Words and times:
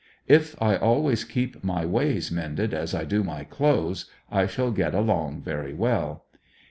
If 0.27 0.59
I 0.59 0.77
always 0.77 1.23
keep 1.23 1.63
my 1.63 1.85
ways 1.85 2.31
men 2.31 2.55
ded 2.55 2.73
as 2.73 2.95
I 2.95 3.05
do 3.05 3.23
my 3.23 3.43
clothes, 3.43 4.07
I 4.31 4.47
shall 4.47 4.71
get 4.71 4.95
along 4.95 5.41
very 5.43 5.75
well. 5.75 6.25